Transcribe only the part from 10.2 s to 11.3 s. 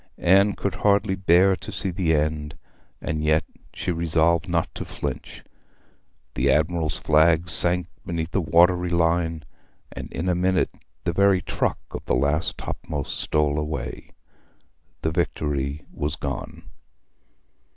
a minute the